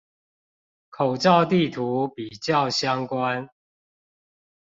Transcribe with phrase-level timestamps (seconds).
[0.89, 3.47] 口罩地圖比較相關